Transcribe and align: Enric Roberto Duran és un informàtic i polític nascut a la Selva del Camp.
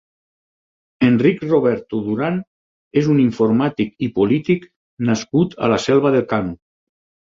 Enric 1.07 1.43
Roberto 1.49 1.99
Duran 2.07 2.41
és 3.03 3.11
un 3.13 3.23
informàtic 3.27 3.97
i 4.09 4.13
polític 4.19 4.69
nascut 5.15 5.59
a 5.71 5.75
la 5.77 5.83
Selva 5.89 6.19
del 6.19 6.31
Camp. 6.37 6.55